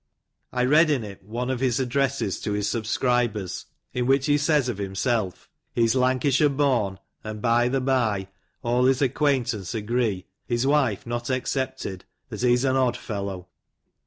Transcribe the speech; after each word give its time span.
I 0.51 0.65
read 0.65 0.89
in 0.89 1.03
it 1.03 1.21
one 1.23 1.51
of 1.51 1.59
his 1.59 1.79
addresses 1.79 2.39
to 2.39 2.53
his 2.53 2.67
subscribers, 2.67 3.67
in 3.93 4.07
which 4.07 4.25
he 4.25 4.35
says 4.35 4.67
of 4.67 4.79
himself, 4.79 5.47
—"lies 5.77 5.93
Lancashire 5.93 6.49
born; 6.49 6.97
and 7.23 7.39
by 7.39 7.67
the 7.67 7.81
by, 7.81 8.29
all 8.63 8.85
his 8.85 9.03
acquaintance 9.03 9.75
agree, 9.75 10.25
his 10.47 10.65
wife 10.65 11.05
not 11.05 11.29
excepted, 11.29 12.05
that 12.29 12.41
he's 12.41 12.63
an 12.63 12.77
udd 12.77 12.95
fellow. 12.97 13.49